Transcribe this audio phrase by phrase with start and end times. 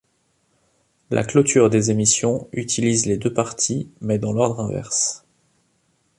[1.11, 5.25] La clôture des émissions utilise les deux parties mais dans l'ordre inverse.